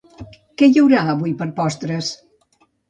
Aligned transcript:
Què 0.61 0.69
hi 0.71 0.81
haurà 0.83 1.03
avui 1.13 1.37
per 1.43 1.51
postres? 1.61 2.13